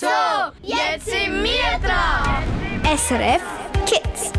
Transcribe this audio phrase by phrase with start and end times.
[0.00, 0.06] So,
[0.62, 2.44] jetzt sind wir dran.
[2.84, 3.42] SRF
[3.84, 4.30] Kids.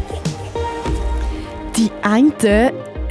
[1.75, 2.33] Die einen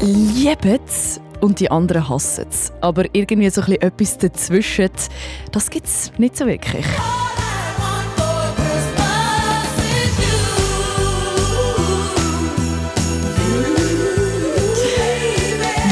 [0.01, 2.73] lieben es und die anderen hassen es.
[2.81, 4.89] Aber irgendwie so ein bisschen etwas dazwischen,
[5.53, 6.87] das gibt es nicht so wirklich.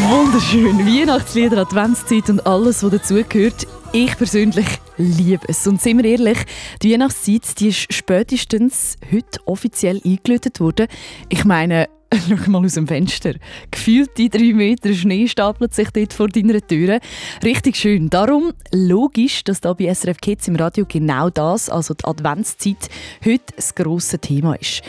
[0.09, 0.86] Wunderschön.
[0.86, 3.66] Weihnachtslieder, Adventszeit und alles, was dazugehört.
[3.93, 4.66] Ich persönlich
[4.97, 5.67] liebe es.
[5.67, 6.39] Und sind wir ehrlich,
[6.83, 10.87] die Weihnachtszeit die ist spätestens heute offiziell eingeläutet worden.
[11.29, 11.89] Ich meine,
[12.29, 13.35] Schau mal aus dem Fenster.
[13.71, 17.01] Gefühlte drei Meter Schnee stapelt sich dort vor deiner Tür.
[17.43, 18.09] Richtig schön.
[18.11, 22.89] Darum logisch, dass da bei SRF Kids im Radio genau das, also die Adventszeit,
[23.25, 24.82] heute das grosse Thema ist.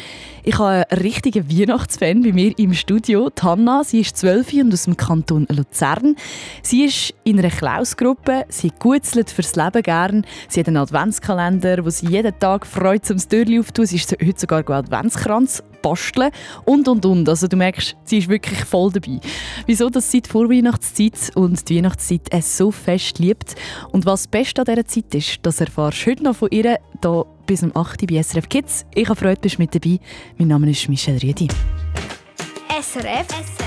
[0.43, 3.29] Ich habe einen richtigen Weihnachtsfan bei mir im Studio.
[3.29, 6.15] Die Hanna, sie ist zwölf und aus dem Kanton Luzern.
[6.61, 10.25] Sie ist in einer Klausgruppe, sie gutzelt fürs Leben gern.
[10.47, 13.87] Sie hat einen Adventskalender, wo sie jeden Tag freut, zum Türchen aufzutun.
[13.87, 16.31] Sie ist heute sogar Adventskranz basteln
[16.65, 17.29] und und und.
[17.29, 19.19] Also du merkst, sie ist wirklich voll dabei.
[19.65, 23.55] Wieso das sie die Vorweihnachtszeit und die Weihnachtszeit es so fest liebt
[23.91, 26.77] und was das Beste an dieser Zeit ist, das erfahrst du heute noch von ihr
[27.01, 28.85] hier bis um 8 Uhr bei SRF Kids.
[28.93, 29.99] Ich habe Freude, bist mit dabei.
[30.37, 31.47] Mein Name ist Michelle Riedi.
[32.81, 33.27] SRF.
[33.27, 33.66] SRF.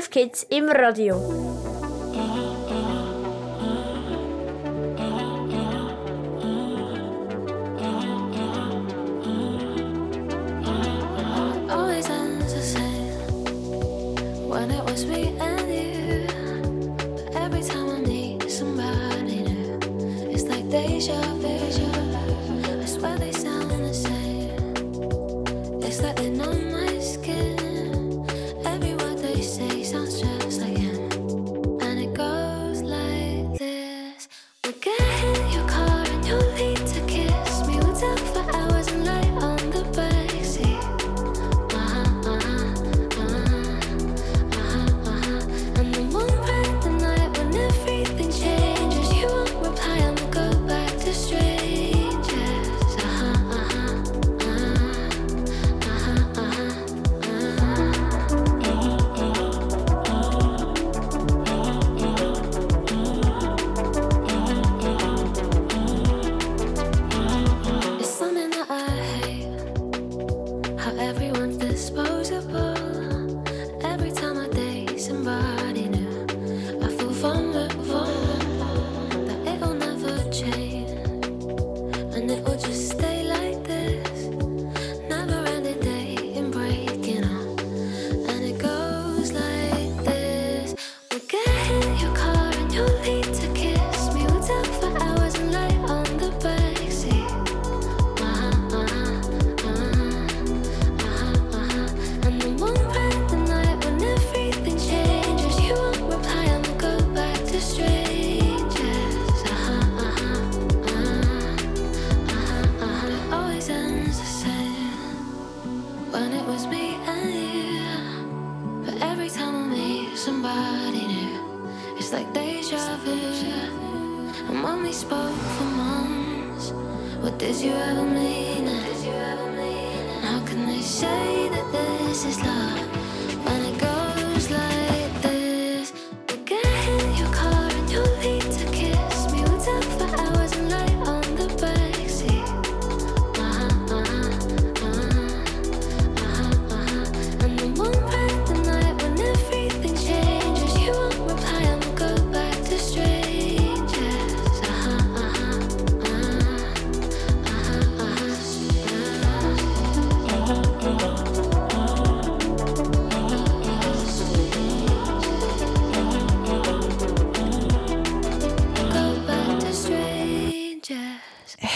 [0.00, 1.69] 12 Kids im Radio.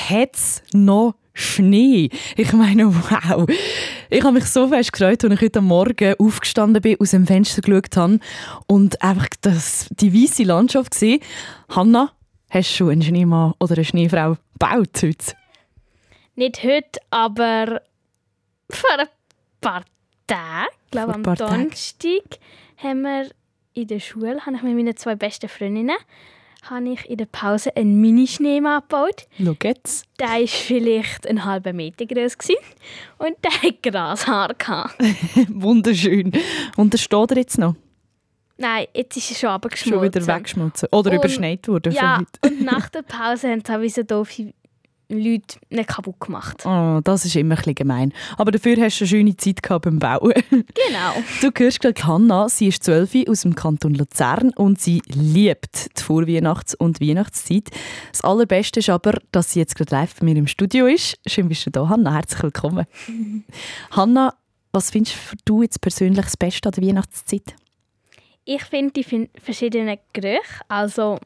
[0.08, 2.10] Hat's noch Schnee.
[2.36, 3.48] Ich meine, wow.
[4.08, 7.62] Ich habe mich so fest gefreut, als ich heute Morgen aufgestanden bin, aus dem Fenster
[7.62, 8.20] geschaut habe
[8.66, 11.20] und einfach das, die weiße Landschaft gesehen.
[11.68, 12.12] Hanna,
[12.50, 15.34] hast du schon einen Schneemann oder eine Schneefrau gebaut heute?
[16.36, 17.82] Nicht heute, aber
[18.70, 19.08] vor ein
[19.60, 19.84] paar
[20.26, 22.38] Tagen, ich glaube am Donnerstag,
[22.76, 23.30] haben wir
[23.72, 25.96] in der Schule, habe ich mit meinen zwei besten Freundinnen
[26.70, 29.26] habe ich in der Pause einen Mini-Schneemann gebaut.
[29.42, 30.06] Schau jetzt.
[30.18, 32.36] Der war vielleicht einen halben Meter groß
[33.18, 34.90] und der hatte Grashaar.
[35.48, 36.32] Wunderschön.
[36.76, 37.74] Und der steht er jetzt noch?
[38.56, 39.92] Nein, jetzt ist er schon abgeschmolzen.
[39.92, 40.88] Schon wieder weggeschmolzen.
[40.92, 44.54] Oder und, überschneit worden ja, und nach der Pause haben sie so doofe
[45.08, 46.64] Leute nicht kaputt gemacht.
[46.64, 48.12] Oh, das ist immer ein gemein.
[48.36, 50.32] Aber dafür hast du eine schöne Zeit gehabt beim Bauen.
[50.50, 51.14] Genau.
[51.40, 56.02] Du hörst gerade Hanna, sie ist 12 aus dem Kanton Luzern und sie liebt die
[56.02, 57.70] Vorweihnachts- und Weihnachtszeit.
[58.10, 61.18] Das Allerbeste ist aber, dass sie jetzt gerade live bei mir im Studio ist.
[61.26, 62.14] Schön bist du da, Hanna.
[62.14, 62.86] Herzlich willkommen.
[63.90, 64.34] Hanna,
[64.72, 67.54] was findest du jetzt persönlich das Beste an der Weihnachtszeit?
[68.44, 71.18] Ich finde die verschiedenen Gerüche, also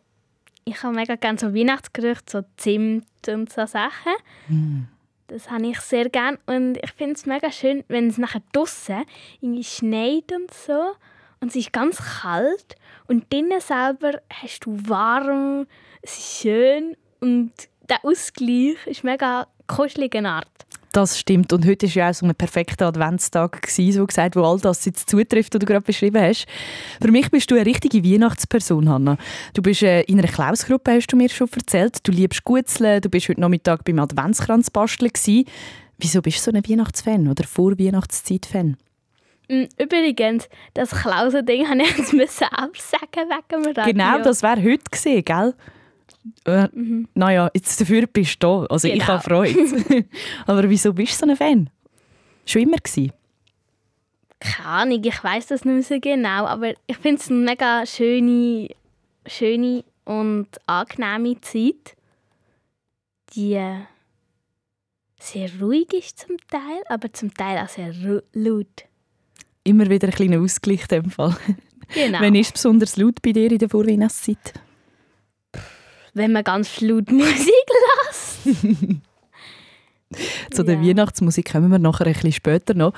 [0.69, 4.13] ich habe mega gerne so Weihnachtsgerüche, so Zimt und so Sachen.
[4.49, 4.83] Mm.
[5.29, 9.05] Das habe ich sehr gerne und ich finde es mega schön, wenn es nachher draußen
[9.41, 10.93] irgendwie schneit und so
[11.41, 12.77] und es ist ganz kalt
[13.09, 15.67] und drinnen selber hast du warm,
[16.01, 17.53] es ist schön und
[17.91, 20.49] der Ausgleich ist mega kuschelige Art.
[20.93, 21.53] Das stimmt.
[21.53, 24.85] Und heute war ja auch so ein perfekter Adventstag, gewesen, so gesagt, wo all das
[24.85, 26.47] jetzt zutrifft, was du gerade beschrieben hast.
[27.01, 29.19] Für mich bist du eine richtige Weihnachtsperson, Hanna.
[29.55, 31.99] Du bist äh, in einer Klausgruppe, hast du mir schon erzählt.
[32.07, 35.13] Du liebst Gutzeln, du bist heute Nachmittag beim Adventskranz basteln.
[35.99, 38.77] Wieso bist du so ein Weihnachtsfan oder Vorweihnachtszeit-Fan?
[39.49, 43.93] Mm, übrigens, das Klausen-Ding habe ich jetzt selbst sagen wegen dem Radio.
[43.93, 45.55] Genau, das wäre heute gesehen, gell?
[46.45, 47.09] Äh, mhm.
[47.15, 48.67] Naja, jetzt dafür bist du da.
[48.67, 49.03] Also genau.
[49.03, 50.05] ich habe Freude.
[50.47, 51.71] Aber wieso bist du so ein Fan?
[52.47, 53.13] Schon immer gewesen?
[54.41, 58.69] Keine Ahnung, ich weiß das nicht so genau, aber ich finde es eine mega schöne,
[59.27, 61.97] schöne und angenehme Zeit,
[63.35, 63.81] die äh,
[65.19, 67.93] sehr ruhig ist zum Teil, aber zum Teil auch sehr
[68.33, 68.85] laut.
[69.65, 71.37] Immer wieder ein kleiner Ausgleich in dem Fall.
[71.93, 72.21] Genau.
[72.23, 74.55] Wann ist es besonders laut bei dir in der Vorweihnachtszeit?
[76.15, 77.49] Wenn man ganz laut Musik
[78.07, 78.39] lässt.
[80.55, 80.83] Zu der ja.
[80.83, 82.95] Weihnachtsmusik kommen wir nachher ein bisschen später noch.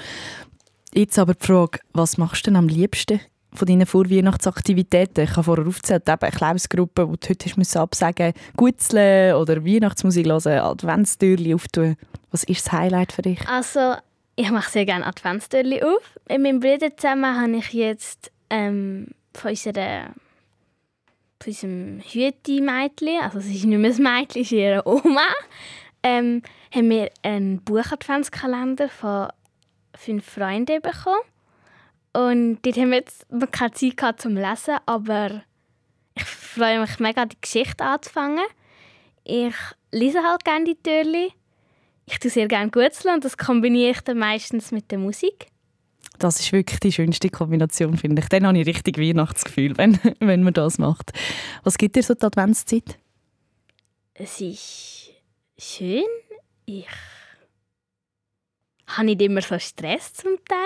[0.94, 3.20] Jetzt aber die Frage, was machst du denn am liebsten
[3.52, 5.24] von deinen Vorweihnachtsaktivitäten?
[5.24, 10.26] Ich habe vorher aufgezählt, eben eine Klausgruppe, die du heute hast absagen Gutzeln oder Weihnachtsmusik
[10.26, 11.96] hören, Adventstürchen auftun.
[12.30, 13.46] Was ist das Highlight für dich?
[13.48, 13.94] Also,
[14.36, 16.18] ich mache sehr gerne Adventstürchen auf.
[16.28, 20.10] Mit meinem Bruder zusammen habe ich jetzt ähm, von unserer
[21.42, 25.28] von unserem Hüti-Mädchen, also es ist nicht mehr ein Mädchen, es ist ihre Oma,
[26.02, 26.42] ähm,
[26.74, 29.28] haben wir einen Buch-Adventskalender von
[29.94, 31.20] fünf Freunden bekommen.
[32.12, 35.42] Und dort haben wir jetzt keine Zeit gehabt zum Lesen, aber
[36.14, 38.44] ich freue mich mega, die Geschichte anzufangen.
[39.24, 39.54] Ich
[39.92, 41.30] lese halt gerne die Türchen.
[42.06, 45.46] Ich tue sehr gerne Gutzeln und das kombiniere ich dann meistens mit der Musik.
[46.20, 48.28] Das ist wirklich die schönste Kombination, finde ich.
[48.28, 51.12] Dann habe ich richtig Weihnachtsgefühl, wenn, wenn man das macht.
[51.64, 52.98] Was gibt dir so die Adventszeit?
[54.12, 55.12] Es ist
[55.58, 56.04] schön.
[56.66, 56.86] Ich
[58.86, 60.58] habe nicht immer so Stress zum Teil.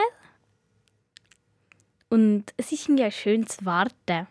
[2.08, 4.26] Und es ist irgendwie schön zu warten.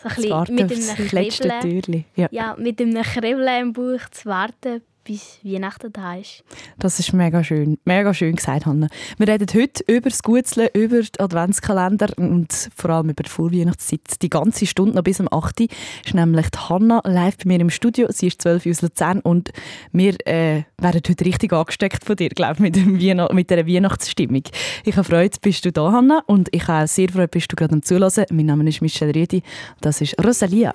[0.00, 2.04] So ein bisschen mit einem Kribbeln.
[2.14, 2.28] Ja.
[2.30, 6.44] ja, mit einem Kribbeln im Bauch zu warten, bis Weihnachten da ist.
[6.78, 7.78] Das ist mega schön.
[7.84, 8.88] Mega schön gesagt, Hanna.
[9.18, 14.22] Wir reden heute über das Gutzeln, über den Adventskalender und vor allem über die Vorweihnachtszeit.
[14.22, 15.66] Die ganze Stunde noch bis um 8 Uhr
[16.04, 18.08] ist nämlich die Hanna live bei mir im Studio.
[18.10, 19.50] Sie ist 12 aus Luzern und
[19.92, 24.42] wir äh, werden heute richtig angesteckt von dir, glaube ich, mit, dem mit dieser Weihnachtsstimmung.
[24.84, 27.56] Ich habe Freude, bist du da, Hanna, und ich habe auch sehr Freude, bist du
[27.56, 28.24] gerade am Zulassen.
[28.30, 29.42] Mein Name ist Michelle Riedi,
[29.80, 30.74] das ist Rosalia.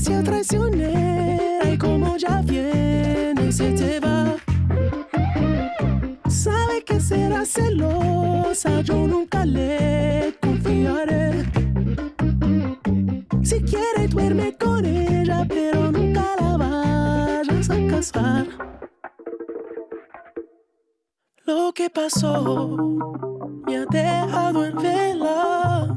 [0.00, 4.34] Es demasiado traicionera y como ya viene se te va.
[6.26, 11.44] Sabe que será celosa, yo nunca le confiaré.
[13.42, 18.46] Si quiere duerme con ella, pero nunca la vayas a casar.
[21.44, 22.78] Lo que pasó
[23.66, 25.94] me ha dejado en vela.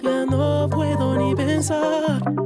[0.00, 2.45] Ya no puedo ni pensar.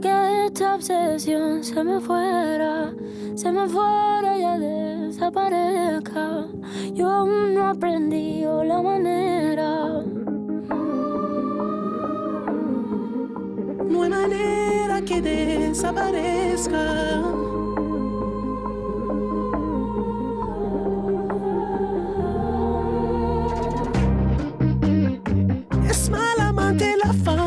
[0.00, 2.92] que esta obsesión se me fuera,
[3.34, 6.46] se me fuera y ya desaparezca.
[6.94, 10.02] Yo aún no aprendí la manera.
[13.88, 17.22] No hay manera que desaparezca.
[25.88, 27.43] Es mal amante la fama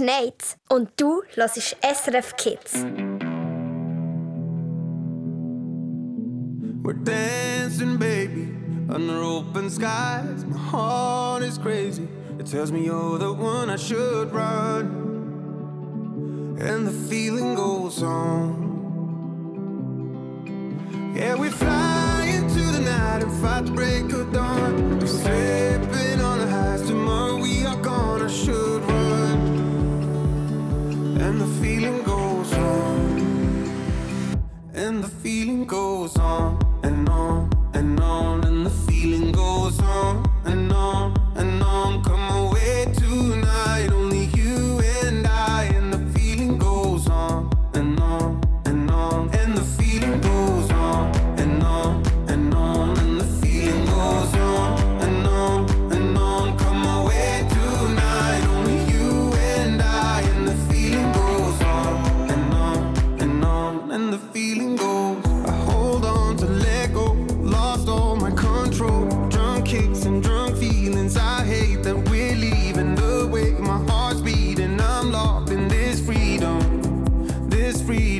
[0.00, 2.84] Draussen schneit und du hörst SRF Kids.
[6.82, 8.48] We're dancing, baby,
[8.88, 10.44] under open skies.
[10.46, 12.08] My heart is crazy.
[12.38, 14.96] It tells me you're the one I should run.
[16.58, 18.68] And the feeling goes on.
[21.14, 24.98] Yeah, we fly into the night and fight the break of dawn.
[24.98, 26.82] We're slipping on the highs.
[26.86, 29.49] Tomorrow we are gonna should run.
[31.22, 33.18] And the feeling goes on.
[34.74, 38.44] And the feeling goes on and on and on.
[38.44, 38.59] And the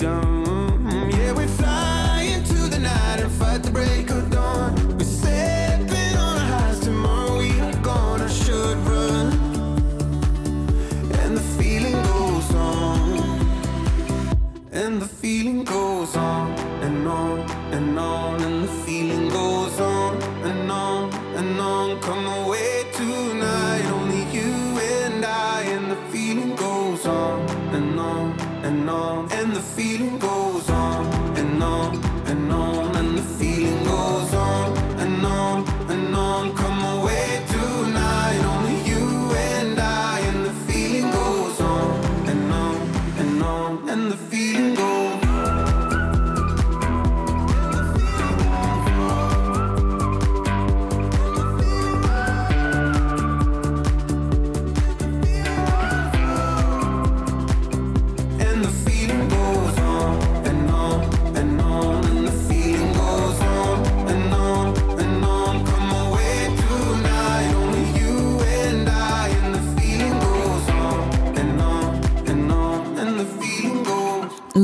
[0.00, 0.39] freedom.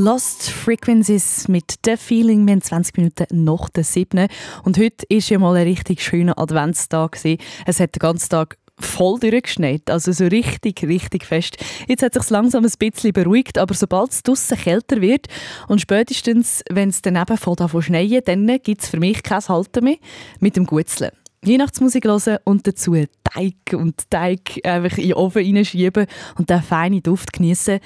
[0.06, 2.46] Lost Frequencies mit The Feeling.
[2.46, 4.28] Wir haben 20 Minuten nach der 7.
[4.62, 7.18] Und heute war ja mal ein richtig schöner Adventstag.
[7.66, 11.56] Es hat den ganzen Tag voll durchgeschneit, also so richtig, richtig fest.
[11.88, 15.26] Jetzt hat sich langsam ein bisschen beruhigt, aber sobald es draussen kälter wird
[15.66, 19.42] und spätestens, wenn es dann eben voll davon schneien, dann gibt es für mich kein
[19.48, 19.98] Halten mehr
[20.38, 21.10] mit dem Gutzeln.
[21.42, 22.94] Weihnachtsmusik hören und dazu
[23.24, 26.06] Teig und Teig einfach in den Ofen reinschieben
[26.38, 27.80] und den feinen Duft genießen.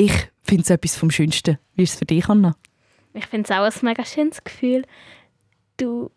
[0.00, 0.12] Ich
[0.44, 1.58] finde es etwas vom Schönsten.
[1.74, 2.54] Wie ist es für dich, Anna?
[3.14, 4.84] Ich finde es auch ein mega schönes Gefühl.
[5.76, 6.12] Du,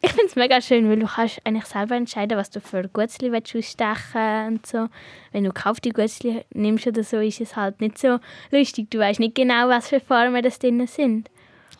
[0.00, 3.36] ich finde es mega schön, weil du kannst eigentlich selber entscheiden, was du für Gutzli
[3.36, 4.86] ausstechen und so.
[5.32, 8.20] Wenn du kaufte Gutzli nimmst oder so, ist es halt nicht so
[8.52, 8.92] lustig.
[8.92, 11.28] Du weißt nicht genau, was für Formen das drin sind.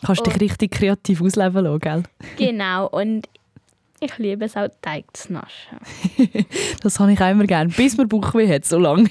[0.05, 2.03] Kannst dich richtig kreativ ausleben lassen, gell?
[2.37, 3.29] Genau, und
[4.01, 5.79] ich liebe es auch, Teig zu naschen.
[6.83, 9.09] das habe ich auch immer gerne, bis man Bauchweh hat, so lange.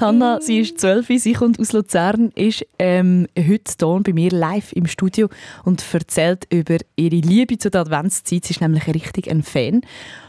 [0.00, 4.72] Hanna, sie ist zwölf, sie kommt aus Luzern, ist ähm, heute hier bei mir live
[4.72, 5.28] im Studio
[5.64, 8.44] und erzählt über ihre Liebe zur Adventszeit.
[8.44, 9.82] Sie ist nämlich richtig ein Fan.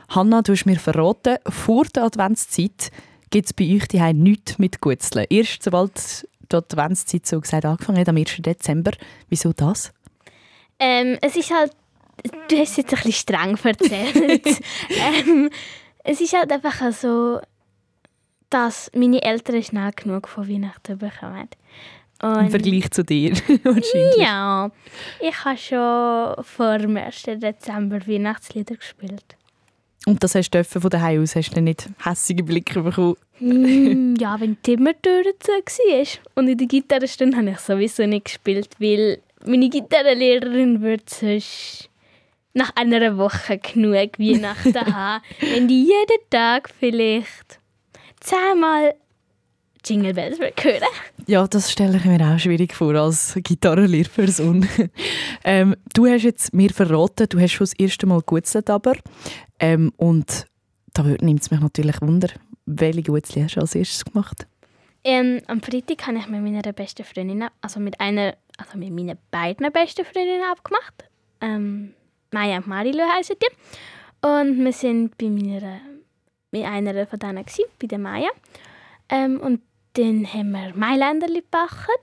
[0.10, 2.91] Hanna, du hast mir verraten, vor der Adventszeit
[3.32, 5.26] gibt es bei euch die nichts mit Gutzeln.
[5.30, 8.38] Erst sobald die Adventszeit so gesagt angefangen hat, am 1.
[8.39, 8.91] Dezember.
[9.30, 9.91] Wieso das?
[10.78, 11.72] Ähm, es ist halt
[12.47, 14.45] du hast es jetzt ein bisschen streng erzählt.
[14.89, 15.49] ähm,
[16.04, 17.39] es ist halt einfach so,
[18.49, 21.49] dass meine Eltern schnell genug von Weihnachten bekommen.
[22.21, 23.32] Und Im Vergleich zu dir
[23.63, 24.17] wahrscheinlich.
[24.17, 24.71] Ja,
[25.19, 27.23] ich habe schon vor dem 1.
[27.23, 29.36] Dezember Weihnachtslieder gespielt.
[30.06, 33.15] Und das hast du von daheim aus, hast du nicht hässige Blicke bekommen?
[33.39, 36.08] Mm, ja, wenn die Zimmertür zu war.
[36.36, 41.89] Und in der Gitarrenstunde habe ich sowieso nicht gespielt, weil meine Gitarrenlehrerin würde sonst
[42.56, 47.60] nach einer Woche genug Weihnachten haben, wenn die jeden Tag vielleicht
[48.22, 48.96] zehnmal
[49.86, 50.82] Jingle Bells hören
[51.28, 54.68] Ja, das stelle ich mir auch schwierig vor als Gitarrenlehrperson.
[55.44, 58.94] ähm, du hast jetzt mir verraten, du hast schon das erste Mal gegutzelt, aber
[59.60, 60.48] ähm, und
[60.94, 62.30] da nimmt es mich natürlich wunder,
[62.65, 64.48] welche Gutzli hast du als erstes gemacht?
[65.04, 69.20] Ähm, am Freitag habe ich mit meiner besten Freundin, also mit einer, also mit meinen
[69.30, 71.04] beiden besten Freundinnen abgemacht.
[71.41, 71.94] Ähm,
[72.36, 73.48] Maya und Marilu heißen die.
[74.28, 75.80] Und wir sind bei, meiner,
[76.52, 78.30] bei einer von denen, gewesen, bei der Maya.
[79.10, 79.62] Ähm, und
[79.93, 81.95] dann haben wir Mailänderli gebacken.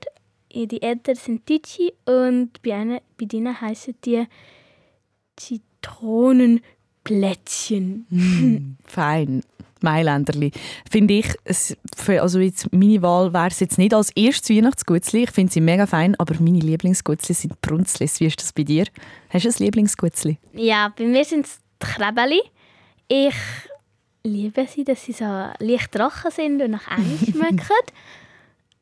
[0.54, 4.26] Die Eltern sind Deutsche und bei, einer, bei denen heißen die
[5.36, 8.06] Zitronenplätzchen.
[8.10, 9.42] Mm, fein.
[9.82, 10.52] Mailänderli.
[10.90, 15.24] Finde ich, es, also jetzt meine Wahl wäre es jetzt nicht als erstes Weihnachtsgutzli.
[15.24, 18.20] Ich finde sie mega fein, aber meine Lieblingsgutzli sind Brunzlis.
[18.20, 18.86] Wie ist das bei dir?
[19.30, 20.38] Hast du ein Lieblingsgutzli?
[20.54, 22.40] Ja, bei mir sind es die Krebeli.
[23.08, 23.34] Ich
[24.24, 25.24] liebe sie, dass sie so
[25.58, 27.84] leicht trocken sind und nach Englisch schmecken.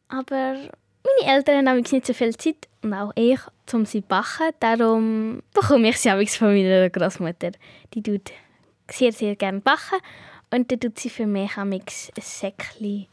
[0.09, 0.57] aber
[1.03, 3.41] meine Eltern haben nicht so viel Zeit und auch ich,
[3.73, 4.51] um sie zu backen.
[4.61, 7.53] Darum bekomme ich sie von meiner Großmutter.
[7.95, 8.33] Die tut
[8.91, 9.99] sehr, sehr gerne backen.
[10.53, 11.81] Und dann tut sie für mich ein
[12.21, 13.07] Säckchen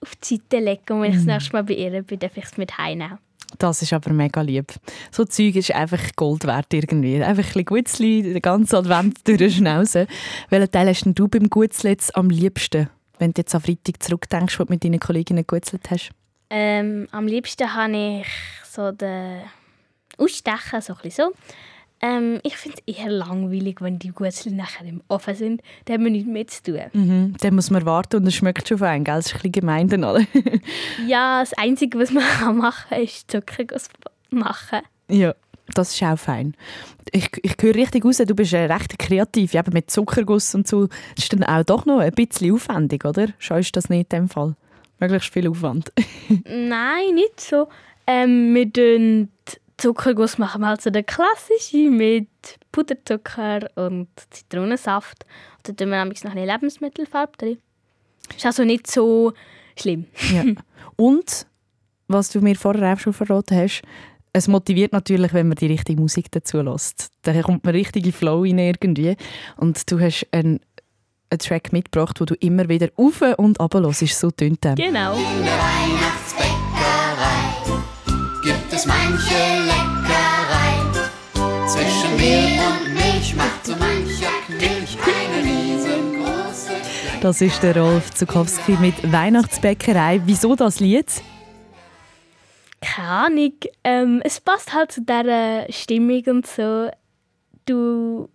[0.00, 0.92] auf die Seite legen.
[0.92, 1.32] Und wenn ich das mhm.
[1.32, 3.18] nächste Mal bei ihr bin, darf ich es mit heimnehmen.
[3.58, 4.72] Das ist aber mega lieb.
[5.10, 7.22] So Zeug ist einfach Gold wert irgendwie.
[7.22, 10.06] Einfach ein bisschen Gutzli, den ganzen Advent durchschnauzen.
[10.50, 14.58] Welchen Teil hast du beim Gutzli jetzt am liebsten, wenn du jetzt an Freitag zurückdenkst,
[14.58, 16.10] was du mit deinen Kolleginnen gegutzelt hast?
[16.50, 18.26] Ähm, am liebsten habe ich
[18.68, 19.42] so den
[20.18, 21.54] Ausstechen, so ein bisschen so.
[22.04, 25.62] Ähm, ich finde es eher langweilig, wenn die Gutzli nachher im Ofen sind.
[25.86, 26.80] Da haben wir nichts mehr zu tun.
[26.92, 29.14] Mhm, dann muss man warten und es schmeckt schon fein, gell?
[29.14, 30.26] Das ist ein bisschen gemein dann alle.
[31.06, 32.24] ja, das Einzige, was man
[32.58, 33.88] machen kann, ist Zuckerguss
[34.28, 34.80] machen.
[35.08, 35.34] Ja.
[35.74, 36.54] Das ist auch fein.
[37.10, 39.54] Ich, ich höre richtig raus, du bist äh, recht kreativ.
[39.54, 40.88] Eben mit Zuckerguss und so.
[41.14, 43.28] Das ist dann auch doch noch ein bisschen aufwendig, oder?
[43.38, 44.56] Scheust das nicht in dem Fall?
[45.00, 45.90] Möglichst viel Aufwand.
[46.44, 47.68] Nein, nicht so.
[48.06, 49.30] Ähm, wir tun
[49.76, 52.28] Zuckerguss machen wir halt so den klassischen mit
[52.72, 55.24] Puderzucker und Zitronensaft.
[55.58, 57.58] Und dann tun wir nämlich noch eine Lebensmittelfarbe drin.
[58.36, 59.32] Ist also nicht so
[59.78, 60.06] schlimm.
[60.32, 60.44] Ja.
[60.96, 61.46] Und,
[62.08, 63.82] was du mir vorher auch schon verraten hast,
[64.32, 67.10] es motiviert natürlich, wenn man die richtige Musik dazu lässt.
[67.22, 69.16] Da kommt man richtige Flow rein irgendwie.
[69.56, 70.58] Und du hast einen,
[71.30, 74.18] einen Track mitgebracht, wo du immer wieder auf und runter hörst.
[74.18, 74.60] So tönt.
[74.60, 75.14] Genau.
[75.16, 76.23] In der Weihnachtsbäckerei gibt
[78.74, 79.34] es manche
[81.68, 86.72] zwischen Mehl und Milch macht so mancher Milch eine riesengroße
[87.20, 90.22] Das ist der Rolf Zukowski mit Weihnachtsbäckerei.
[90.24, 91.06] Wieso das Lied?
[92.80, 93.52] Keine Ahnung.
[93.84, 96.90] Ähm, es passt halt zu dieser Stimmung und so.
[97.66, 98.28] Du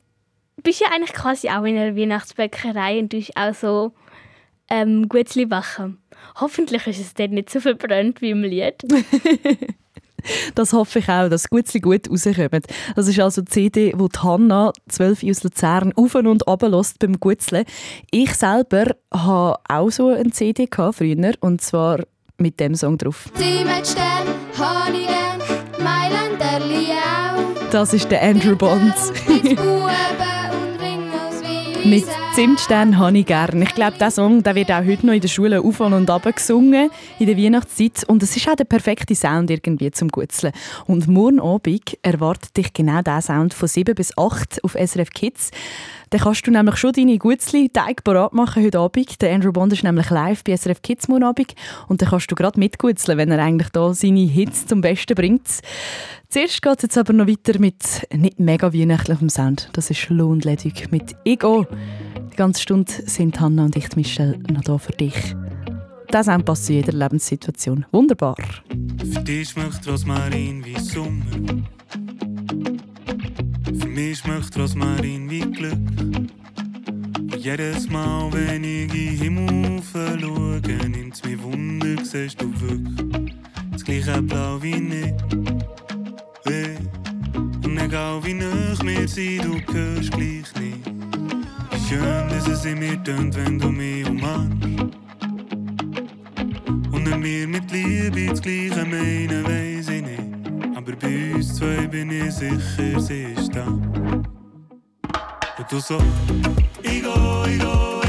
[0.64, 3.94] bist ja eigentlich quasi auch in einer Weihnachtsbäckerei und du bist auch so
[4.70, 5.98] ähm, Gutzli backen.
[6.40, 8.76] hoffentlich ist es dort nicht so verbrannt wie im Lied.
[10.56, 12.68] Das hoffe ich auch, dass Gutzli gut rauskommt.
[12.96, 17.00] Das ist also die CD, die, die Hanna, 12 aus Luzern, auf und ab lässt
[17.00, 17.66] beim Gutzle.
[18.12, 22.00] Ich selber hatte auch so eine CD früher, und zwar
[22.38, 23.30] mit dem Song drauf.
[23.86, 24.28] Stern,
[24.58, 25.40] Honigen,
[25.84, 27.70] Mailänderli auch.
[27.72, 29.14] Das ist der Andrew Bonds.
[31.86, 32.06] Mit
[32.40, 33.62] Zimtstern habe ich gern.
[33.62, 36.24] Ich glaube, dieser Song der wird auch heute noch in der Schule auf und ab
[36.34, 38.06] gesungen, in der Weihnachtszeit.
[38.08, 40.54] Und es ist auch der perfekte Sound irgendwie zum Gutzeln.
[40.86, 45.52] Und morgen Abend erwartet dich genau dieser Sound von 7 bis 8 auf SRF Kids.
[46.12, 49.22] Dann kannst du nämlich schon deine Gutzli-Teig parat machen heute Abend.
[49.22, 51.56] Der Andrew Bond ist nämlich live bei SRF Kids morgen Abend.
[51.90, 55.46] Und dann kannst du gerade mitgutzeln, wenn er eigentlich da seine Hits zum Besten bringt.
[56.30, 59.70] Zuerst geht es jetzt aber noch weiter mit nicht mega weihnachtlichem Sound.
[59.74, 61.68] Das ist Lohnledig mit Ego.
[62.40, 65.36] Ganze Stunde sind Hanna und ich, Michelle, noch da für dich.
[66.08, 67.86] Das passt zu jeder Lebenssituation.
[67.92, 68.38] Wunderbar.
[69.12, 71.26] Für dich schmeckt Rosmarin wie Sommer.
[73.78, 75.74] Für mich schmeckt Rosmarin wie Glück.
[76.00, 83.36] Und jedes Mal, wenn ich in den Himmel schaue, nimmt's mir Wunder, siehst du wirklich
[83.74, 85.14] das gleiche Blau wie ich.
[86.46, 86.78] Hey.
[87.66, 90.99] Und egal wie nah wir sind, du hörst gleich nicht.
[91.90, 94.64] Schön, dass es in mir tönt, wenn du mich umarmst.
[96.92, 100.22] Und wenn wir mit Liebe das Gleiche meinen, weiss ich nicht.
[100.78, 103.66] Aber bei uns zwei bin ich sicher, sie ist da.
[103.66, 104.28] Und
[105.68, 105.98] du so,
[106.84, 108.09] ich go, ich go, ich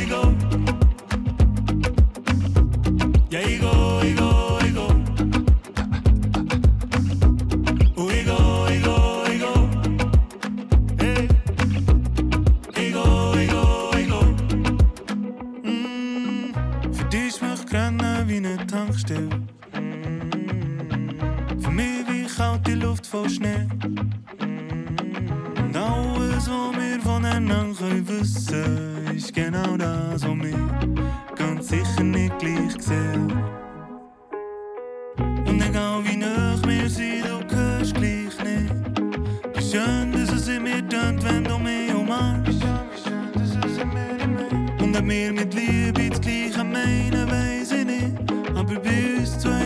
[23.10, 23.66] kalte Luft voll Schnee.
[25.58, 30.58] Und alles, was wir voneinander können wissen, ist genau das, was wir
[31.36, 33.32] ganz sicher nicht gleich sehen.
[35.46, 38.74] Und egal wie nah wir sind, du hörst gleich nicht.
[39.54, 42.62] Wie schön, dass es in mir tönt, wenn du mich umarmst.
[44.80, 48.16] Und ob wir mit Liebe das Gleiche meinen, weiss ich nicht.
[48.54, 49.59] Aber bei uns zwei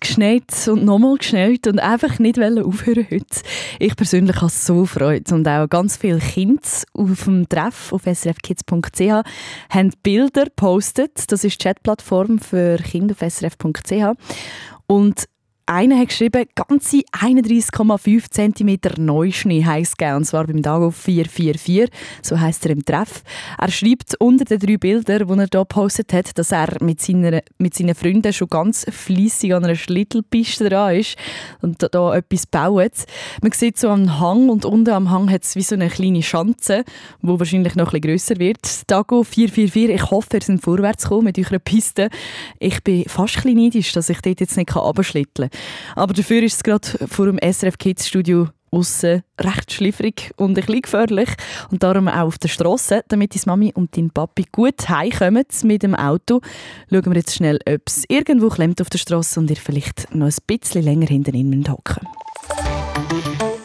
[0.00, 3.42] geschneit, geschneit, und nochmal geschneit und einfach nicht aufhören heute.
[3.78, 6.62] Ich persönlich habe so Freude und auch ganz viele Kinder
[6.94, 9.22] auf dem Treff auf srfkids.ch
[9.70, 11.30] haben Bilder gepostet.
[11.30, 14.16] Das ist die Chatplattform für Kinder auf srf.ch
[14.86, 15.24] und
[15.66, 21.88] einer hat geschrieben, ganze 31,5 cm Neuschnee heisst es und zwar beim auf 444,
[22.22, 23.22] so heisst er im Treff.
[23.58, 27.42] Er schreibt unter den drei Bildern, die er hier gepostet hat, dass er mit, seiner,
[27.58, 31.16] mit seinen Freunden schon ganz fleissig an einer Schlittelpiste dran ist
[31.60, 32.92] und da, etwas baut.
[33.40, 36.22] Man sieht so am Hang und unten am Hang hat es wie so eine kleine
[36.22, 36.84] Schanze,
[37.22, 38.90] die wahrscheinlich noch bisschen grösser wird.
[38.90, 42.08] Dago 444, ich hoffe, ihr seid vorwärts gekommen mit eurer Piste.
[42.58, 45.51] Ich bin fast ein bisschen neidisch, dass ich dort jetzt nicht runterschlitteln kann.
[45.96, 50.64] Aber dafür ist es gerade vor dem SRF Kids Studio aussen recht schliffrig und ein
[50.64, 51.28] bisschen gefährlich.
[51.70, 55.82] Und darum auch auf der Straße, damit deine Mami und dein Papi gut heimkommen mit
[55.82, 56.40] dem Auto.
[56.90, 60.26] Schauen wir jetzt schnell, ob es irgendwo klemmt auf der Straße und ihr vielleicht noch
[60.26, 62.06] ein bisschen länger hinten in hocken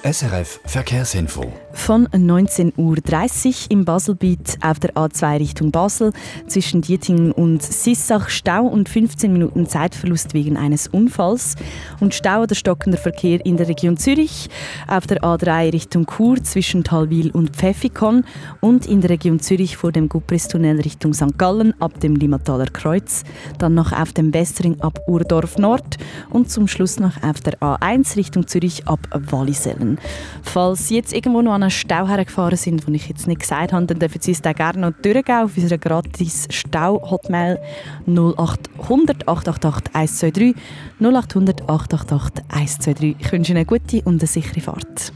[0.03, 1.66] SRF Verkehrsinfo.
[1.77, 6.11] Von 19.30 Uhr im Baselbiet auf der A2 Richtung Basel
[6.47, 11.55] zwischen Dietingen und Sissach Stau und 15 Minuten Zeitverlust wegen eines Unfalls
[12.01, 14.49] und Stau oder stockender Verkehr in der Region Zürich
[14.87, 18.25] auf der A3 Richtung Chur zwischen Talwil und Pfäffikon
[18.59, 21.37] und in der Region Zürich vor dem Gubristunnel Richtung St.
[21.37, 23.23] Gallen ab dem Limmataler Kreuz,
[23.59, 25.97] dann noch auf dem Westring ab Urdorf Nord
[26.31, 29.99] und zum Schluss noch auf der A1 Richtung Zürich ab Wallisellen.
[30.41, 33.85] Falls jetzt irgendwo noch an einen Stau hergefahren sind, den ich jetzt nicht gesagt habe,
[33.85, 37.59] dann dürfen Sie es gerne noch durchgehen auf unserer gratis Stau-Hotmail
[38.07, 40.55] 0800 888 123
[40.99, 43.15] 0800 888 123.
[43.19, 45.11] Ich wünsche Ihnen eine gute und eine sichere Fahrt.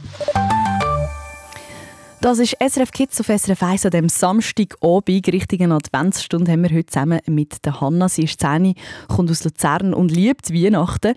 [2.22, 6.86] Das ist SRF Kids auf SRF 1 an dem Samstagabend, richtigen Adventsstunde, haben wir heute
[6.86, 8.10] zusammen mit der Hanna.
[8.10, 8.76] Sie ist 10,
[9.08, 11.16] kommt aus Luzern und liebt Weihnachten.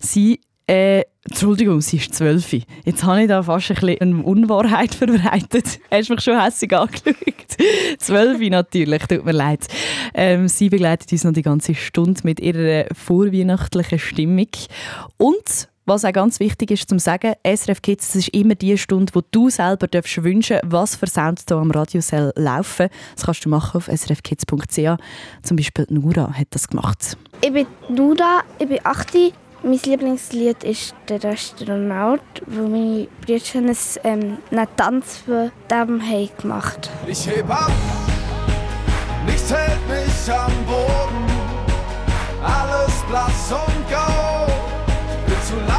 [0.00, 2.52] Sie äh, Entschuldigung, sie ist zwölf.
[2.84, 5.80] Jetzt habe ich da fast ein eine Unwahrheit verbreitet.
[5.90, 7.16] Hast mich schon hässlich angeschaut.
[7.98, 9.66] Zwölf natürlich, tut mir leid.
[10.14, 14.48] Ähm, sie begleitet uns noch die ganze Stunde mit ihrer vorweihnachtlichen Stimmung.
[15.16, 19.14] Und was auch ganz wichtig ist zu sagen, SRF Kids, das ist immer die Stunde,
[19.14, 22.88] wo du selber darfst wünschen was für Sounds da am Radio soll laufen.
[23.14, 25.02] Das kannst du machen auf srfkids.ch.
[25.42, 27.16] Zum Beispiel Nura hat das gemacht.
[27.40, 29.32] Ich bin Nura, ich bin 8.
[29.62, 36.30] Mein Lieblingslied ist «Der Astronaut», wo meine Brüder einen, ähm, einen Tanz für dem haben
[36.40, 37.72] gemacht Ich heb ab,
[39.26, 41.26] nichts hält mich am Boden.
[42.40, 44.46] Alles blass und grau,
[45.26, 45.77] bin zu lange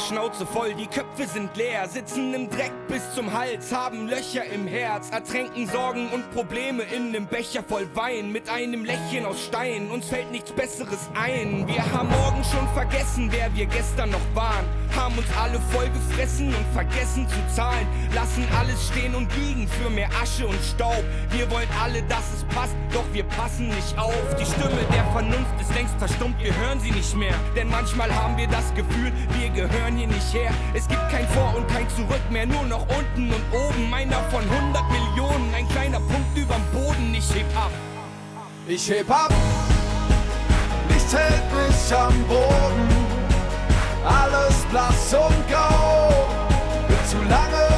[0.00, 4.44] der Schnauze voll, die Köpfe sind leer, sitzen im Dreck bis zum Hals, haben Löcher
[4.44, 9.42] im Herz, ertränken Sorgen und Probleme in einem Becher voll Wein, mit einem Lächeln aus
[9.44, 11.66] Stein, uns fällt nichts Besseres ein.
[11.66, 14.64] Wir haben morgen schon vergessen, wer wir gestern noch waren,
[14.96, 19.90] haben uns alle voll gefressen und vergessen zu zahlen, lassen alles stehen und liegen für
[19.90, 21.04] mehr Asche und Staub.
[21.30, 24.36] Wir wollen alle, dass es passt, doch wir passen nicht auf.
[24.38, 28.36] Die Stimme der Vernunft ist längst verstummt, wir hören sie nicht mehr, denn manchmal haben
[28.36, 30.52] wir das Gefühl, wir gehören hier nicht her.
[30.74, 33.92] Es gibt kein Vor und kein Zurück mehr, nur noch unten und oben.
[33.92, 37.14] Einer von 100 Millionen, ein kleiner Punkt überm Boden.
[37.14, 37.70] Ich heb ab.
[38.66, 39.32] Ich heb ab,
[40.88, 42.88] nichts hält mich am Boden.
[44.04, 46.28] Alles blass und grau,
[46.86, 47.69] bin zu lange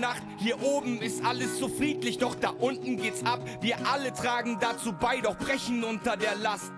[0.00, 3.40] Nacht, hier oben ist alles so friedlich, doch da unten geht's ab.
[3.60, 6.72] Wir alle tragen dazu bei, doch brechen unter der Last.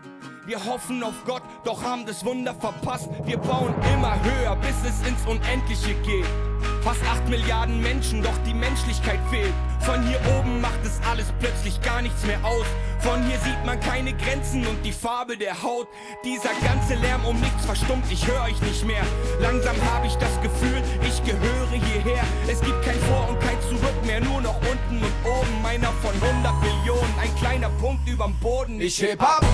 [0.44, 3.08] Wir hoffen auf Gott, doch haben das Wunder verpasst.
[3.24, 6.51] Wir bauen immer höher, bis es ins Unendliche geht.
[6.83, 9.53] Fast 8 Milliarden Menschen, doch die Menschlichkeit fehlt.
[9.81, 12.66] Von hier oben macht es alles plötzlich gar nichts mehr aus.
[13.01, 15.88] Von hier sieht man keine Grenzen und die Farbe der Haut.
[16.25, 19.03] Dieser ganze Lärm um nichts verstummt, ich höre euch nicht mehr.
[19.40, 22.22] Langsam habe ich das Gefühl, ich gehöre hierher.
[22.46, 25.62] Es gibt kein Vor und kein Zurück mehr, nur noch unten und oben.
[25.62, 28.81] Meiner von 100 Millionen, ein kleiner Punkt überm Boden.
[28.81, 29.44] Ich heb ab,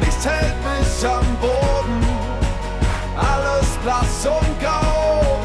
[0.00, 2.11] nichts hält mich am Boden.
[3.16, 5.40] Alles blass und grau,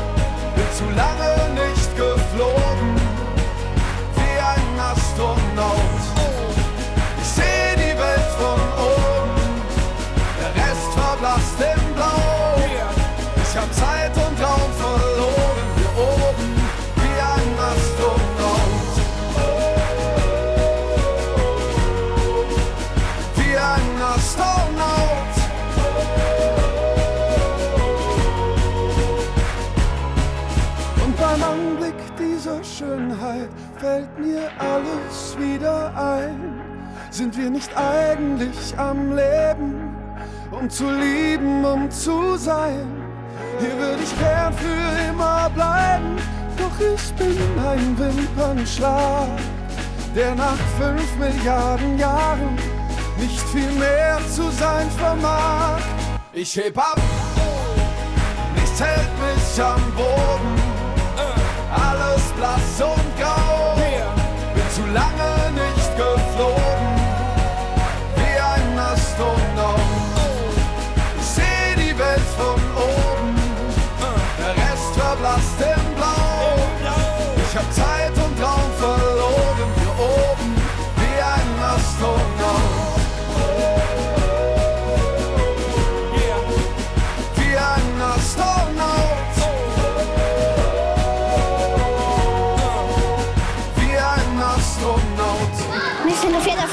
[0.56, 2.96] bin zu lange nicht geflogen.
[4.16, 5.87] Wie ein Astronaut.
[35.98, 36.62] Ein.
[37.10, 39.96] Sind wir nicht eigentlich am Leben,
[40.52, 42.86] um zu lieben, um zu sein?
[43.60, 46.18] Hier würde ich gern für immer bleiben,
[46.58, 49.28] doch ich bin ein Wimpernschlag,
[50.16, 52.56] der nach fünf Milliarden Jahren
[53.18, 55.80] nicht viel mehr zu sein vermag.
[56.34, 57.00] Ich heb ab,
[58.56, 60.68] nichts hält mich am Boden.
[61.72, 63.76] Alles blass und grau,
[64.54, 66.58] bin zu lange nicht geflogen.
[66.58, 66.67] Wie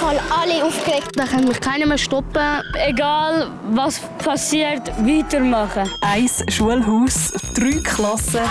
[0.05, 1.13] Fall alle aufgeregt.
[1.15, 2.63] Da kann mich keiner mehr stoppen.
[2.87, 5.91] Egal was passiert, weitermachen.
[6.03, 8.43] Eins Schulhaus, drei Klassen,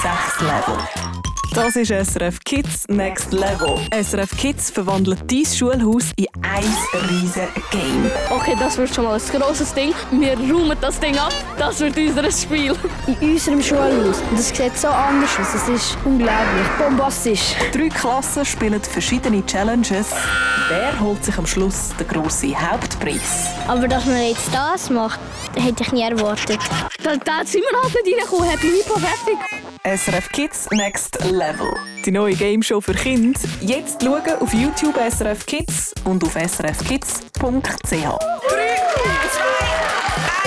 [0.00, 1.13] sechs Level.
[1.54, 3.78] Das ist SRF Kids Next Level.
[3.92, 6.64] SRF Kids verwandelt dein Schulhaus in ein
[7.08, 8.10] riesiges Game.
[8.28, 9.94] Okay, das wird schon mal ein grosses Ding.
[10.10, 11.32] Wir räumen das Ding ab.
[11.56, 12.74] Das wird unser Spiel.
[13.06, 14.20] In unserem Schulhaus.
[14.28, 15.54] Und es sieht so anders aus.
[15.54, 17.54] Es ist unglaublich bombastisch.
[17.72, 20.08] Drei Klassen spielen verschiedene Challenges.
[20.68, 23.50] Wer holt sich am Schluss den grossen Hauptpreis?
[23.68, 25.20] Aber dass man jetzt das macht,
[25.54, 26.58] hätte ich nie erwartet.
[27.00, 28.50] Da, da sind wir halt nicht reingekommen.
[28.50, 29.73] Happy Hippo fertig.
[29.86, 31.76] SRF Kids Next Level.
[32.06, 33.38] Die neue Gameshow für Kinder.
[33.60, 37.40] Jetzt schauen auf YouTube SRF Kids und auf srfkids.ch.
[37.42, 37.98] 3, 2,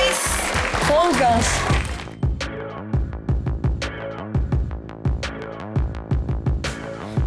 [0.01, 0.17] 1.
[0.87, 1.45] Vollgas.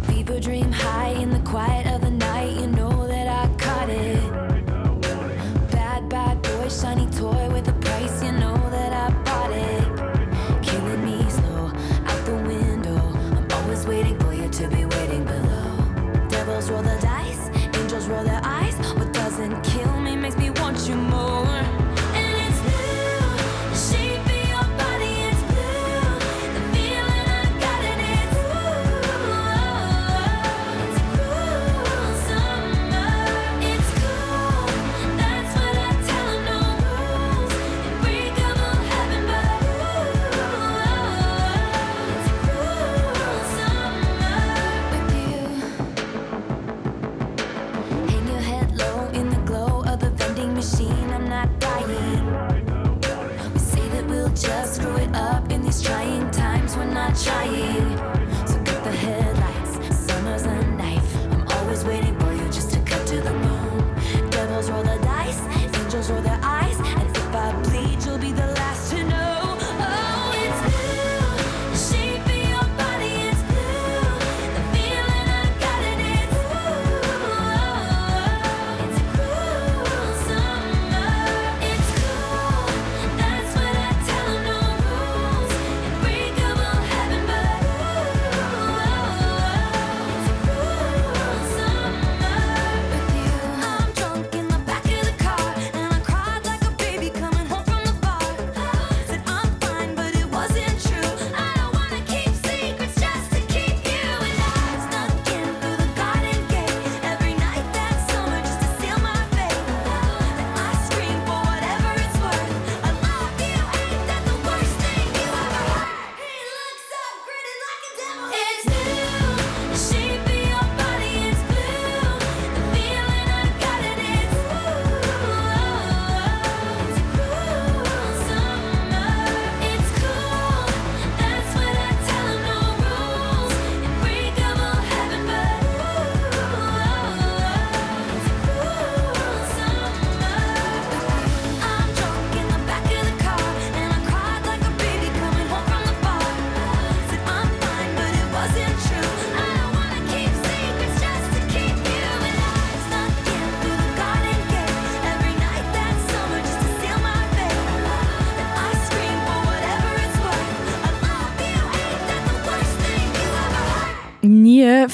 [0.09, 2.10] People dream high in the quiet of the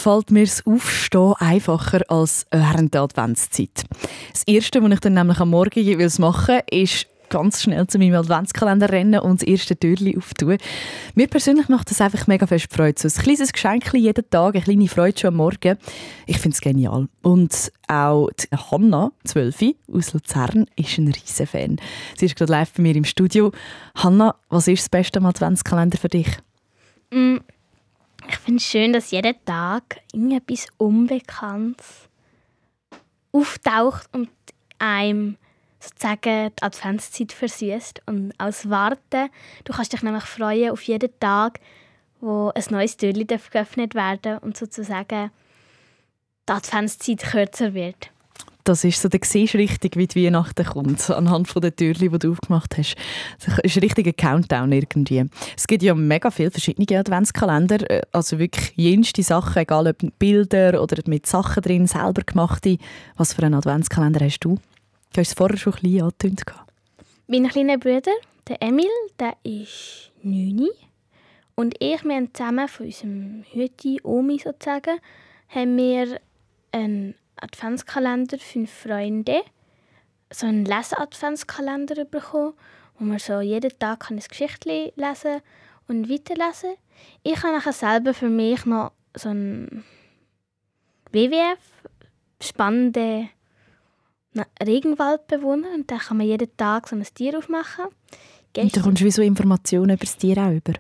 [0.08, 3.84] fällt mir das Aufstehen einfacher als während der Adventszeit.
[4.32, 8.16] Das Erste, was ich dann nämlich am Morgen jeweils mache, ist ganz schnell zu meinem
[8.16, 10.60] Adventskalender rennen und das erste Türchen auftun.
[11.14, 12.97] Mir persönlich macht das einfach mega fest Freude.
[12.97, 15.78] So ein kleines Geschenk jeden Tag, eine kleine Freude schon am Morgen.
[16.26, 17.10] Ich finde es genial.
[17.22, 21.82] Und auch die Hanna, 12 aus Luzern, ist ein riesen Fan.
[22.16, 23.51] Sie ist gerade live bei mir im Studio.
[23.95, 26.30] Hanna, was ist das Beste am Adventskalender für dich?
[27.12, 27.39] Mm,
[28.30, 32.09] Ich finde es schön, dass jeden Tag irgendetwas Unbekanntes
[33.32, 34.30] auftaucht und
[34.80, 35.38] einem
[35.80, 38.01] sozusagen die Adventszeit versüßt.
[38.05, 39.30] Und als Warten,
[39.63, 41.59] du kannst dich nämlich freuen auf jeden Tag,
[42.19, 45.32] wo ein neues Türchen geöffnet werden und sozusagen
[46.47, 48.11] die Adventszeit kürzer wird.
[48.68, 52.20] Das ist so, da siehst richtig, wie die Weihnachten kommt, anhand von den Türchen, die
[52.20, 52.97] du aufgemacht hast.
[53.39, 55.24] Es ist ein richtiger Countdown irgendwie.
[55.55, 60.84] Es gibt ja mega viele verschiedene Adventskalender, äh, also wirklich jenste Sachen, egal ob Bilder
[60.84, 62.78] oder mit Sachen drin, selber gemachte.
[63.15, 64.55] Was für einen Adventskalender hast du?
[65.13, 66.43] Du hast es vorher schon ein bisschen angetönt.
[67.28, 68.11] Mein kleiner Bruder,
[68.49, 70.68] der Emil, der ist 9.
[71.55, 74.99] Und ich, wir haben zusammen von unserem Hütti, Omi sozusagen,
[75.55, 76.20] haben wir
[76.74, 79.42] einen Adventskalender «Fünf Freunde»,
[80.32, 82.54] so einen Lese-Adventskalender bekommen,
[82.98, 85.42] wo man so jeden Tag kann ein Geschichtchen lesen
[85.88, 86.76] und weiterlesen
[87.24, 89.84] Ich habe nachher selber für mich noch so ein
[91.12, 91.60] WWF,
[92.42, 93.30] spannende
[94.64, 97.86] Regenwaldbewohner und da kann man jeden Tag so ein Tier aufmachen.
[98.56, 100.74] Und da kommst du wie so Informationen über das Tier auch über.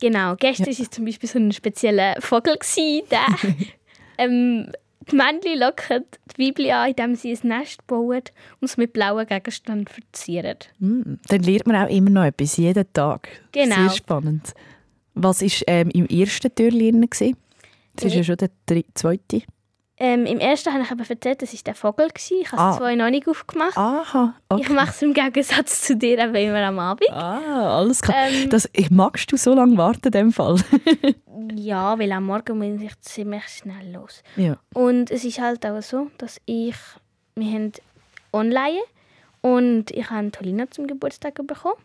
[0.00, 3.26] Genau, gestern war es zum Beispiel so ein spezieller Vogel, gewesen, der
[4.18, 4.70] ähm,
[5.10, 6.04] die Männchen locken
[6.36, 8.22] die Weibchen an, indem sie ein Nest bauen
[8.60, 10.56] und es mit blauen Gegenständen verzieren.
[10.78, 13.28] Mm, Dann lernt man auch immer noch etwas, jeden Tag.
[13.52, 13.74] Genau.
[13.74, 14.54] Sehr spannend.
[15.14, 17.36] Was war ähm, im ersten gewesen?
[17.96, 18.50] Das ist ja schon der
[18.94, 19.42] zweite.
[20.00, 22.08] Ähm, Im ersten habe ich aber erzählt, das war der Vogel.
[22.08, 22.38] Gewesen.
[22.40, 22.76] Ich habe Ah.
[22.78, 23.76] zwei noch nicht aufgemacht.
[23.76, 24.62] Aha, okay.
[24.62, 27.10] Ich mache es im Gegensatz zu dir aber immer am Abend.
[27.10, 28.16] Ah, alles klar.
[28.28, 30.56] Ähm, das, ich magst du so lange warten in dem Fall?
[31.54, 34.22] Ja, weil am Morgen muss ich ziemlich schnell los.
[34.36, 34.56] ja.
[34.74, 36.74] Und es ist halt auch so, dass ich,
[37.36, 37.72] wir haben
[38.32, 38.80] online
[39.40, 41.76] und ich habe Tolina zum Geburtstag bekommen.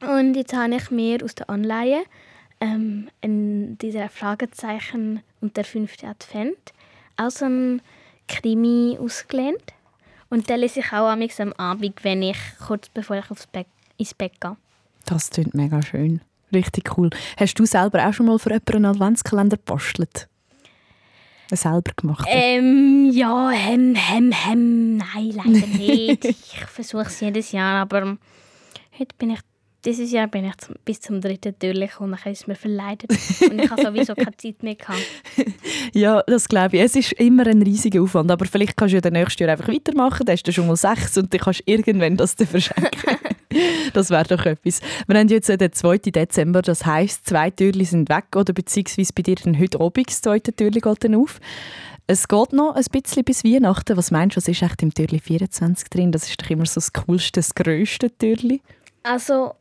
[0.00, 2.02] Und jetzt habe ich mir aus der Online
[2.60, 6.72] ähm, in dieser Fragezeichen und der fünfte Advent
[7.18, 7.82] auch so ein
[8.28, 9.74] Krimi ausgelehnt.
[10.30, 13.66] Und den lese ich auch am am Abend, wenn ich kurz bevor ich aufs Bett,
[13.96, 14.56] ins Bett gehe.
[15.06, 16.20] Das klingt mega schön.
[16.52, 17.10] Richtig cool.
[17.36, 20.28] Hast du selber auch schon mal für jemanden einen Adventskalender gebastelt?
[21.50, 22.26] Selber gemacht?
[22.30, 26.24] Ähm, ja, hem, hem, hem, nein, leider nicht.
[26.24, 28.18] ich versuche es jedes Jahr, aber
[28.98, 29.40] heute bin ich,
[29.88, 33.10] dieses Jahr bin ich zum, bis zum dritten durch und dann ist es mir verleidet.
[33.50, 35.00] Und ich habe sowieso keine Zeit mehr gehabt.
[35.94, 36.82] Ja, das glaube ich.
[36.82, 39.68] Es ist immer ein riesiger Aufwand, aber vielleicht kannst du ja dann nächstes Jahr einfach
[39.68, 40.26] weitermachen.
[40.26, 43.16] Dann hast du schon mal sechs und dann kannst du irgendwann das dann verschenken.
[43.94, 44.80] das wäre doch etwas.
[45.06, 45.98] Wir haben jetzt den 2.
[45.98, 50.20] Dezember, das heisst, zwei Türchen sind weg oder beziehungsweise bei dir dann heute Abend das
[50.20, 51.40] zweite Türchen geht dann auf.
[52.06, 53.96] Es geht noch ein bisschen bis Weihnachten.
[53.96, 56.12] Was meinst du, was ist echt im Türchen 24 drin?
[56.12, 58.60] Das ist doch immer so das coolste, das grösste Türchen.
[59.02, 59.54] Also,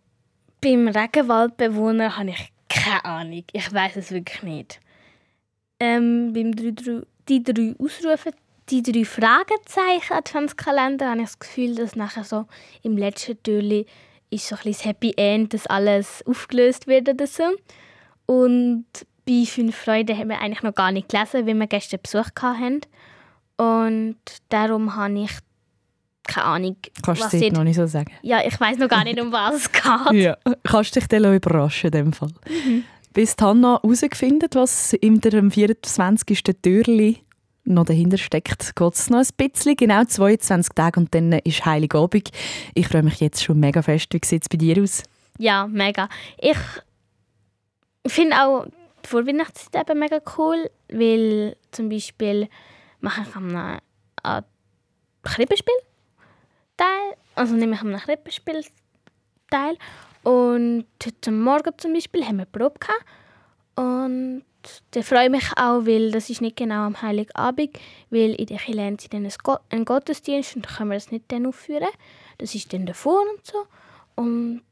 [0.61, 3.43] beim Regenwaldbewohner habe ich keine Ahnung.
[3.51, 4.79] Ich weiß es wirklich nicht.
[5.79, 8.31] Ähm, beim drei, drei, die drei Ausrufe,
[8.69, 12.45] die drei Fragezeichen Adventskalender habe ich das Gefühl, dass nachher so
[12.83, 13.85] im letzten Türli
[14.29, 17.43] ist so ein das Happy End, dass alles aufgelöst wird oder so.
[18.25, 18.85] Und
[19.25, 22.81] bei «Fünf Freunde» haben wir eigentlich noch gar nicht gelesen, weil wir gestern Besuch hatten.
[23.57, 24.17] Und
[24.49, 25.31] darum habe ich
[26.27, 28.11] keine Ahnung, Kannst du dort- noch nicht so sagen?
[28.21, 30.13] Ja, ich weiß noch gar nicht, um was es geht.
[30.21, 32.29] Ja, kannst dich dann überraschen in dem Fall.
[32.47, 32.83] Mhm.
[33.13, 36.43] Bis Hanna herausgefunden was in dem 24.
[36.61, 37.17] Türli
[37.63, 42.29] noch dahinter steckt, geht es noch ein bisschen, genau 22 Tage und dann ist Heiligabend.
[42.75, 44.13] Ich freue mich jetzt schon mega fest.
[44.13, 45.03] Wie sieht es bei dir aus?
[45.37, 46.07] Ja, mega.
[46.37, 46.57] Ich
[48.07, 48.65] finde auch
[49.03, 52.47] die Vorweihnachtszeit eben mega cool, weil zum Beispiel
[53.01, 53.53] mache ich am
[54.23, 54.43] einem
[55.23, 55.73] Krippenspiel
[56.77, 58.63] teil, also nehme ich einem Krippenspiel
[59.49, 59.77] teil
[60.23, 63.05] und heute Morgen zum Beispiel haben wir Probe gehabt
[63.75, 64.43] und
[64.91, 67.77] da freue ich mich auch, weil das ist nicht genau am Heiligabend,
[68.09, 69.27] weil in der Kirche haben sie dann
[69.69, 71.87] einen Gottesdienst und da können wir das nicht dann aufführen.
[72.37, 73.65] Das ist dann davor und so.
[74.15, 74.63] Und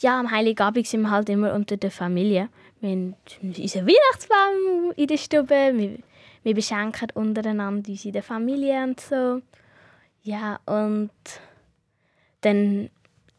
[0.00, 2.48] ja, am Heiligabend sind wir halt immer unter der Familie.
[2.80, 5.98] Wir haben unseren Weihnachtsbaum in der Stube, wir,
[6.42, 9.42] wir beschenken untereinander uns in der Familie und so.
[10.22, 11.10] Ja, und
[12.42, 12.90] dann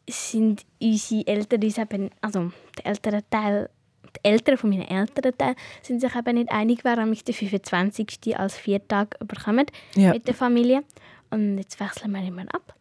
[0.10, 3.70] sind unsere Eltern uns eben, also der ältere Teil,
[4.18, 8.38] die Eltern von meinen älteren Teil sind sich eben nicht einig, wer am den 25.
[8.38, 10.12] als Viertag überkommt Ja.
[10.12, 10.84] mit der Familie.
[11.30, 12.76] Und jetzt wechseln wir immer ab.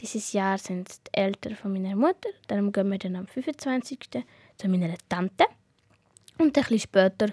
[0.00, 3.98] Dieses Jahr sind es die Eltern von meiner Mutter, darum gehen wir dann am 25.
[4.58, 5.44] zu meiner Tante.
[6.38, 7.28] Und ein bisschen später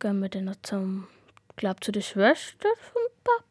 [0.00, 1.06] gehen wir dann noch zum,
[1.56, 3.44] glaube zu der Schwester von Papa.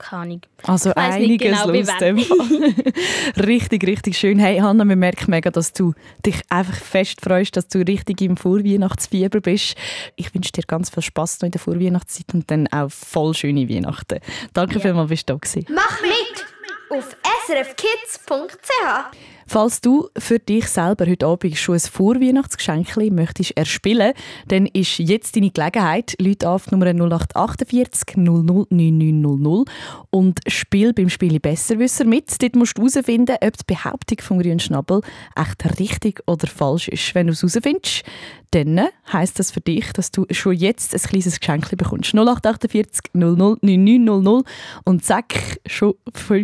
[0.00, 0.40] Keine Ahnung.
[0.64, 2.18] Also Ich weiss nicht einiges genau, los dem
[3.44, 4.38] richtig, richtig schön.
[4.38, 5.92] Hey Hanna, man merkt mega, dass du
[6.24, 9.76] dich einfach fest freust, dass du richtig im Vorweihnachtsfieber bist.
[10.16, 13.68] Ich wünsche dir ganz viel Spaß noch in der Vorweihnachtszeit und dann auch voll schöne
[13.68, 14.20] Weihnachten.
[14.54, 15.66] Danke vielmals, bist du da gewesen.
[15.74, 16.46] Mach mit
[16.90, 19.16] auf srfkids.ch.
[19.52, 24.12] Falls du für dich selber heute Abend schon ein Vorweihnachtsgeschenk möchtest erspielen,
[24.46, 26.14] dann ist jetzt deine Gelegenheit.
[26.20, 29.68] Leute auf Nummer 0848 00 9900
[30.10, 32.40] und spiel beim Spiel Besserwisser mit.
[32.40, 35.00] Dort musst du herausfinden, ob die Behauptung vom grünen Schnabel
[35.34, 37.12] echt richtig oder falsch ist.
[37.16, 38.04] Wenn du es herausfindest,
[38.52, 42.14] dann heisst das für dich, dass du schon jetzt ein kleines Geschenk bekommst.
[42.14, 44.44] 0848 00 9900
[44.84, 45.34] und sag,
[45.66, 45.94] schon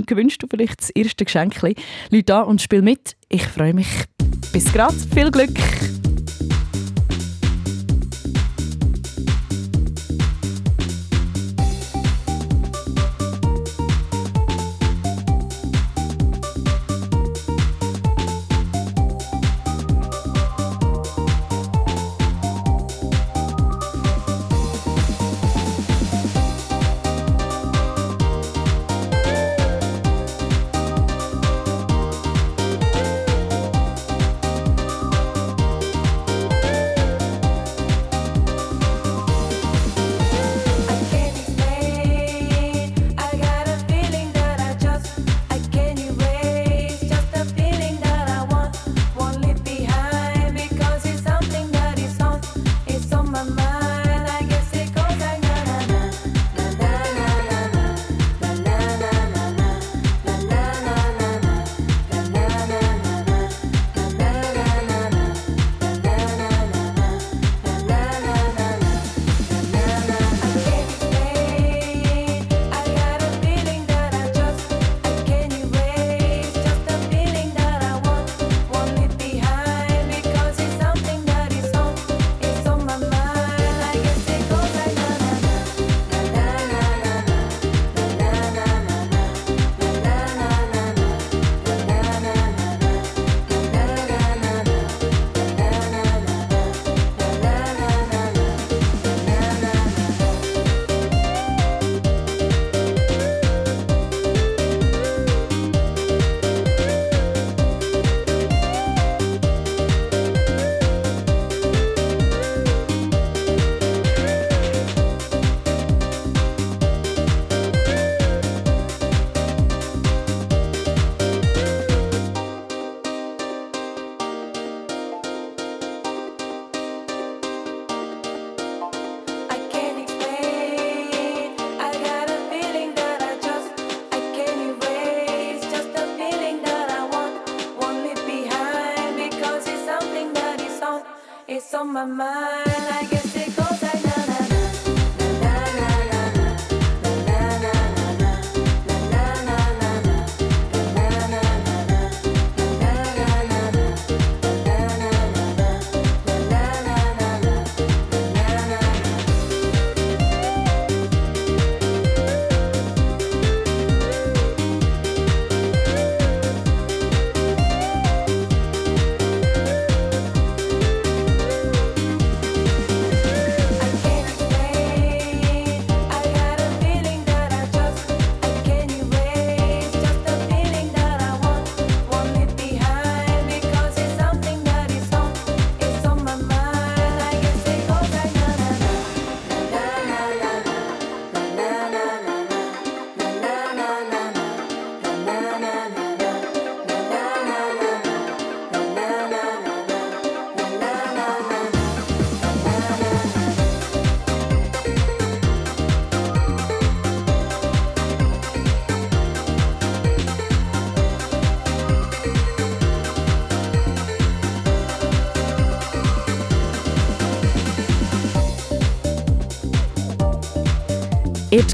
[0.06, 1.60] gewünscht du vielleicht das erste Geschenk.
[2.10, 2.95] Leute an und spiel mit.
[3.28, 3.88] Ich freue mich.
[4.52, 4.94] Bis grad.
[5.14, 5.50] Viel Glück.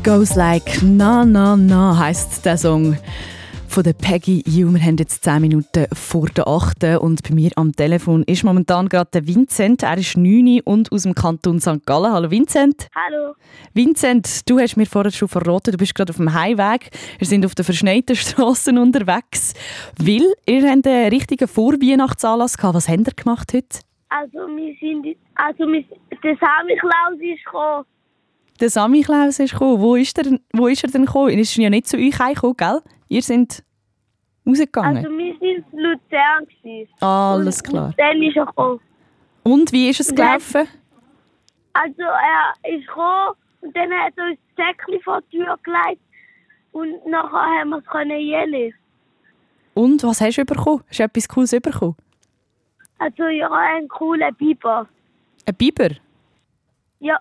[0.03, 2.96] It Goes Like Na Na Na heisst der Song
[3.68, 4.72] von der Peggy Yu.
[4.72, 6.98] Wir haben jetzt 10 Minuten vor der 8.
[7.00, 9.84] und bei mir am Telefon ist momentan gerade der Vincent.
[9.84, 11.86] Er ist 9 und aus dem Kanton St.
[11.86, 12.12] Gallen.
[12.12, 12.88] Hallo Vincent.
[12.96, 13.34] Hallo.
[13.74, 16.90] Vincent, du hast mir vorher schon verraten, du bist gerade auf dem Heimweg.
[17.18, 19.55] Wir sind auf den verschneiten Straßen unterwegs.
[19.98, 22.74] Weil ihr habt einen richtigen Vorweihnachtsanlass gehabt.
[22.74, 23.78] Was habt ihr gemacht heute?
[24.09, 25.84] Also wir sind, also wir,
[26.24, 27.84] der Sammy Klaus ist gekommen.
[28.63, 29.81] Der Sammy Klaus ist gekommen.
[29.81, 31.31] Wo ist er, wo ist er denn gekommen?
[31.31, 32.81] Er ist ja nicht zu euch gekommen, gell?
[33.09, 33.65] Ihr seid
[34.47, 34.99] rausgegangen.
[34.99, 36.93] Also wir sind in Luzern gewesen.
[37.01, 37.87] Alles klar.
[37.87, 38.81] Und dann ist er gekommen.
[39.43, 40.69] Und wie ist es gelaufen?
[41.73, 46.01] Also er ist gekommen und dann hat er uns das Säckchen vor die Tür gelegt
[46.71, 48.73] und nachher haben wir es können jellen.
[49.75, 50.85] Und was hast du bekommen?
[50.89, 51.97] Hast du etwas Cooles bekommen?
[53.01, 54.87] Also ja, einen coolen Biber.
[55.47, 55.89] Ein Biber?
[57.01, 57.19] Ja,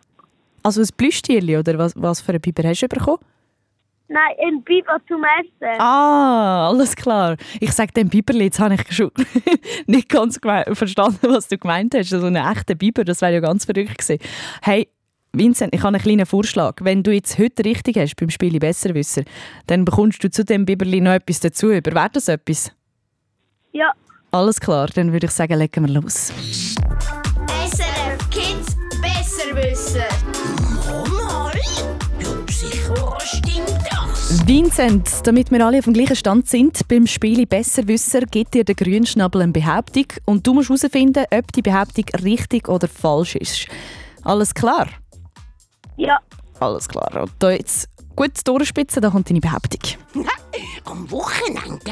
[0.64, 3.20] Also ein Plüschtierli oder was, was für ein Biber hast du bekommen?
[4.12, 5.80] nein, ein Biber zum Essen.
[5.80, 7.38] Ah, alles klar.
[7.60, 9.12] Ich sage dem Biberli, jetzt habe ich schon
[9.88, 10.40] nicht ganz
[10.74, 12.10] verstanden, was du gemeint hast.
[12.10, 14.20] So einen echten Biber, das wäre ja ganz verrückt gewesen.
[14.62, 14.88] Hey,
[15.34, 16.76] Vincent, ich habe einen kleinen Vorschlag.
[16.82, 19.24] Wenn du jetzt heute richtig hast beim Spiel Besserwisser,
[19.68, 21.72] dann bekommst du zu dem Biberli noch etwas dazu.
[21.72, 22.72] Über wäre das etwas?
[23.72, 23.94] Ja.
[24.32, 26.34] Alles klar, dann würde ich sagen, legen wir los.
[29.56, 30.02] Wissen.
[31.14, 31.52] Mal,
[32.20, 34.48] ja, sicher stimmt das.
[34.48, 38.76] Vincent, damit wir alle auf dem gleichen Stand sind, beim Spiel Besserwisser gibt dir der
[38.76, 43.68] Grünschnabel eine Behauptung und du musst herausfinden, ob die Behauptung richtig oder falsch ist.
[44.24, 44.88] Alles klar?
[45.98, 46.20] Ja.
[46.60, 47.24] Alles klar.
[47.24, 49.82] Und da jetzt gut durchspitzen, da kommt deine Behauptung.
[50.86, 51.92] Am Wochenende,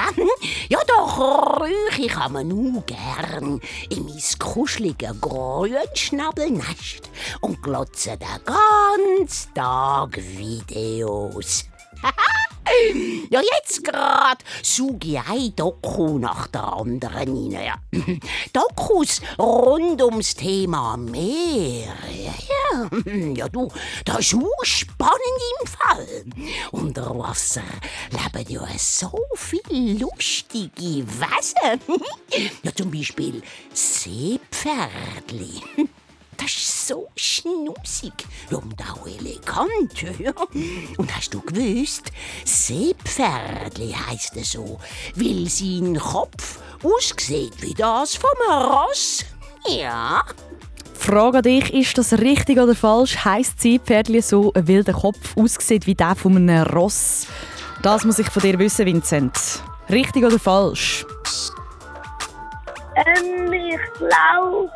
[0.70, 7.10] ja, da krieche ich aber nur gern in mein kuschelige Grünschnabelnest
[7.42, 11.66] und glotze den ganzen Tag Videos.
[13.30, 17.74] ja, jetzt grad suche ich ein Doku nach der anderen rein.
[18.54, 21.96] Dokus rund ums Thema Meer.
[22.10, 22.90] Ja, ja.
[23.36, 23.70] ja du,
[24.06, 26.26] das ist auch spannend im Fall.
[26.72, 27.64] Unter Wasser
[28.12, 31.82] leben ja so viele lustige Wesen.
[32.64, 33.42] ja, zum Beispiel
[33.74, 35.62] Seepferdli.
[36.40, 38.14] Das ist so schnusig
[38.50, 40.20] und auch elegant.
[40.20, 40.32] Ja.
[40.98, 42.12] Und hast du gewusst,
[42.46, 44.80] Seepferdli heisst es so,
[45.16, 49.26] weil sein Kopf aussieht wie das vom Ross.
[49.68, 50.24] Ja.
[50.94, 53.24] Frage an dich, ist das richtig oder falsch?
[53.26, 57.28] Heißt Seepferdli so, weil der Kopf aussieht wie der von einem Ross?
[57.82, 59.64] Das muss ich von dir wissen, Vincent.
[59.90, 61.06] Richtig oder falsch?
[62.96, 64.70] Ähm, ich glaube,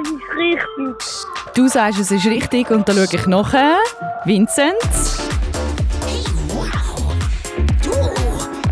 [0.00, 1.54] es ist richtig.
[1.54, 3.76] Du sagst, es ist richtig und dann schaue ich nachher.
[4.24, 4.74] Vincent?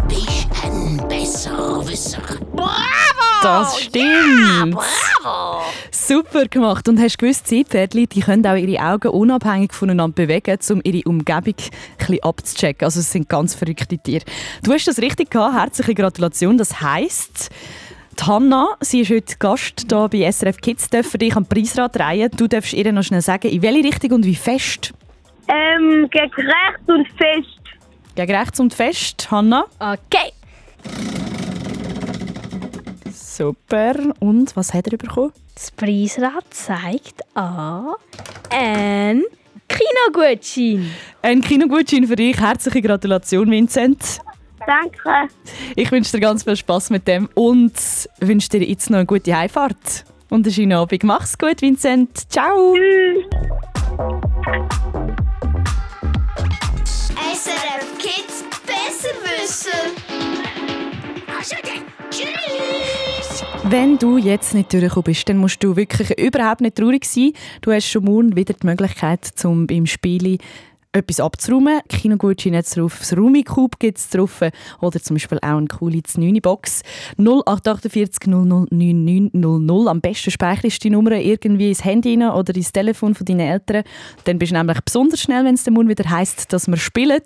[0.08, 2.22] Bist ein Besserwisser.
[2.54, 2.70] Bravo!
[3.42, 4.74] Das stimmt.
[4.74, 5.62] Bravo!
[5.90, 6.88] Super gemacht.
[6.88, 11.06] Und hast du gewusst, Seepferdli, die können auch ihre Augen unabhängig voneinander bewegen, um ihre
[11.08, 12.84] Umgebung ein bisschen abzuchecken.
[12.84, 14.24] Also es sind ganz verrückte Tiere.
[14.62, 15.54] Du hast das richtig gehabt.
[15.54, 16.58] Herzliche Gratulation.
[16.58, 17.50] Das heisst,
[18.20, 21.96] die Hanna, sie ist heute Gast hier bei SRF Kids, darf für dich am Preisrad
[21.96, 22.30] drehen.
[22.36, 24.92] Du darfst ihr noch schnell sagen, in welche Richtung und wie fest?
[25.48, 27.60] Ähm, gegen rechts und fest.
[28.14, 29.64] Gegen rechts und fest, Hanna.
[29.78, 30.32] Okay.
[33.10, 33.94] Super.
[34.18, 35.32] Und was hat er bekommen?
[35.54, 37.94] Das Preisrad zeigt an
[38.50, 39.22] ein
[39.68, 40.90] Kinogutschein.
[41.22, 42.38] Ein Kinogutschein für dich.
[42.38, 44.20] Herzliche Gratulation, Vincent.
[44.66, 45.32] Danke.
[45.76, 47.72] Ich wünsche dir ganz viel Spaß mit dem und
[48.20, 50.04] wünsche dir jetzt noch eine gute Heimfahrt.
[50.28, 51.02] Und einen schönen Abend.
[51.02, 52.30] Mach's gut, Vincent.
[52.30, 52.74] Ciao.
[57.32, 59.70] SRF Kids Besserwisser.
[62.10, 63.44] Tschüss.
[63.64, 67.32] Wenn du jetzt nicht durchgekommen bist, dann musst du wirklich überhaupt nicht traurig sein.
[67.60, 70.38] Du hast schon morgen wieder die Möglichkeit, zum beim Spielen
[70.92, 71.80] etwas abzuräumen.
[71.88, 74.42] Kinogutschein hat es drauf, das Rumikub gibt es drauf
[74.80, 76.82] oder zum Beispiel auch eine coole 9 Box
[77.16, 79.88] 0848 00 9900.
[79.88, 83.84] Am besten speicherst du die Nummer irgendwie ins Handy oder ins Telefon von deinen Eltern.
[84.24, 87.20] Dann bist du nämlich besonders schnell, wenn es dann morgen wieder heisst, dass wir spielen.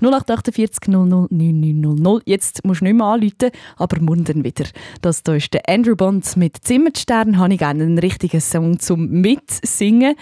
[0.00, 2.22] 0848 00 9900.
[2.26, 4.64] Jetzt musst du nicht mehr anrufen, aber dann wieder.
[5.00, 7.38] Das hier ist der Andrew Bond mit Zimmerstern.
[7.38, 10.16] Habe ich gerne einen richtigen Song zum Mitsingen.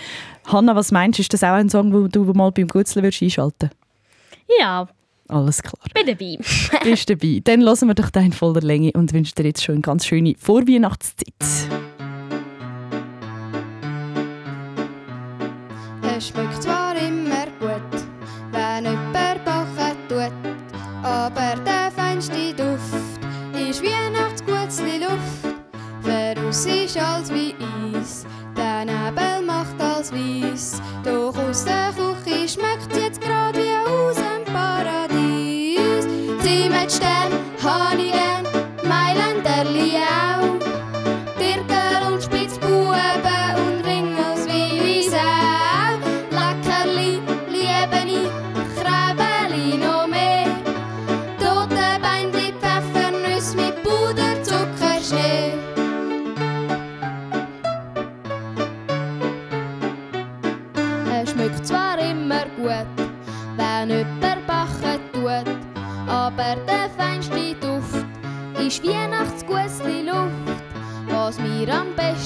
[0.47, 1.23] Hanna, was meinst du?
[1.23, 3.71] Ist das auch ein Song, den du mal beim würdest einschalten
[4.61, 4.87] Ja,
[5.29, 5.81] Alles klar.
[5.95, 6.39] bin dabei.
[6.85, 7.41] Bist dabei.
[7.43, 10.07] Dann hören wir doch den in voller Länge und wünschen dir jetzt schon eine ganz
[10.07, 11.35] schöne Vorweihnachtszeit.
[16.17, 18.03] Es schmeckt zwar immer gut,
[18.53, 20.33] wenn jemand backen tut,
[21.03, 23.21] aber der feinste Duft
[23.69, 25.55] ist Weihnachtsgutzli Luft.
[26.03, 27.44] Voraus ist alles wie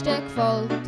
[0.07, 0.88] am besten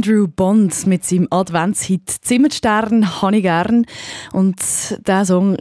[0.00, 3.84] Andrew Bond mit seinem Adventshit «Zimmerstern» habe ich gern.
[4.32, 5.56] Und diesen Song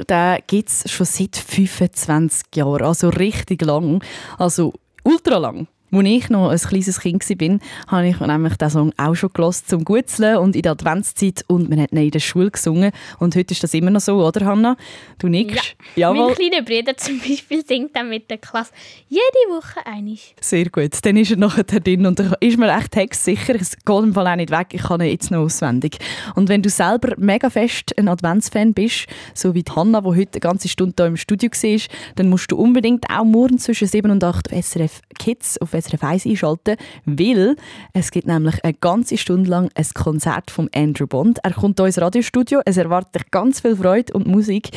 [0.48, 4.02] gibt es schon seit 25 Jahren, also richtig lang,
[4.38, 4.72] also
[5.04, 5.68] ultra lang.
[5.92, 9.56] Als ich noch ein kleines Kind war, habe ich nämlich diesen Song auch schon gehört
[9.56, 12.92] zum Gutzeln und in der Adventszeit und man hat ihn in der Schule gesungen.
[13.20, 14.78] Und heute ist das immer noch so, oder Hanna?
[15.18, 15.76] Du nickst?
[15.96, 16.10] Ja.
[16.10, 16.28] Jawohl.
[16.28, 18.72] Mein kleiner Bruder zum Beispiel singt dann mit der Klasse
[19.08, 20.36] jede Woche einig.
[20.42, 20.92] Sehr gut.
[21.04, 23.56] Dann ist er nachher drin und er ist mir echt hexsicher.
[23.56, 24.68] Es geht im Fall auch nicht weg.
[24.74, 25.98] Ich kann ihn jetzt noch auswendig.
[26.36, 30.34] Und wenn du selber mega fest ein Adventsfan bist, so wie die Hanna, die heute
[30.34, 31.80] eine ganze Stunde hier im Studio war,
[32.16, 36.04] dann musst du unbedingt auch morgen zwischen 7 und 8 auf SRF Kids auf SRF
[36.04, 36.76] 1 einschalten,
[37.06, 37.56] weil
[37.94, 41.40] es gibt nämlich eine ganze Stunde lang ein Konzert von Andrew Bond.
[41.44, 42.62] Er kommt ins Radiostudio.
[42.66, 44.70] Es erwartet dich ganz viel Freude und Musik.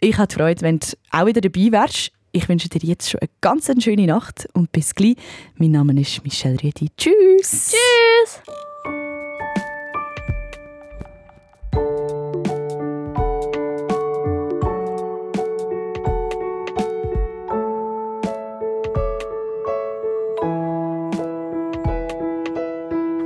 [0.00, 2.12] Ich hätte Freude, wenn du auch wieder dabei wärst.
[2.32, 5.16] Ich wünsche dir jetzt schon eine ganz schöne Nacht und bis gleich.
[5.56, 6.88] Mein Name ist Michelle Riedi.
[6.96, 7.72] Tschüss!
[7.72, 8.42] Tschüss!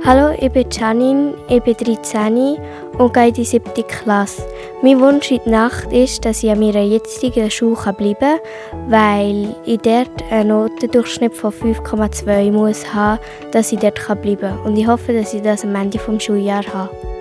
[0.05, 2.57] Hallo, ich bin Janine, ich bin 13
[2.97, 4.45] und gehe in die siebte Klasse.
[4.81, 8.39] Mein Wunsch in der Nacht ist, dass ich an meiner jetzigen Schule bleiben kann,
[8.89, 13.21] weil ich dort einen Notendurchschnitt von 5,2 muss haben,
[13.53, 14.59] dass ich dort bleiben kann.
[14.65, 17.12] Und ich hoffe, dass ich das am Ende des Schuljahres habe.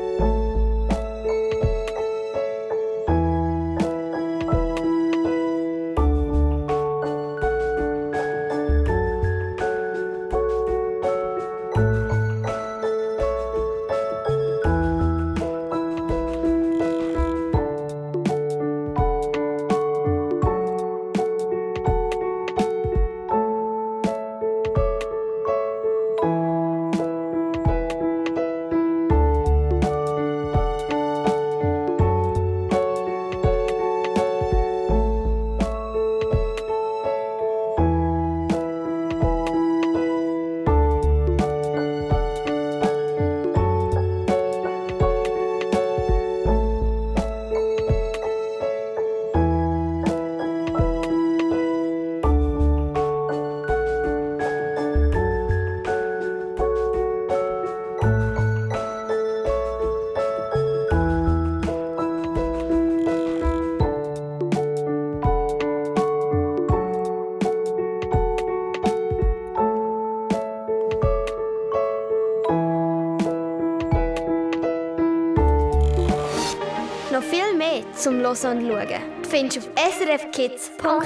[80.13, 81.05] Noch